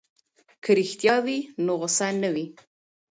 که 0.63 0.71
رښتیا 0.79 1.15
وي 1.25 1.39
نو 1.65 1.71
غوسه 1.79 2.07
نه 2.21 2.29
وي. 2.35 2.45